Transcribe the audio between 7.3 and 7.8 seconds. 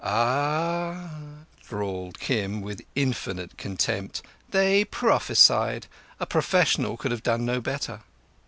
no